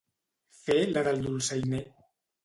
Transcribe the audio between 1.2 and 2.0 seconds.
dolçainer.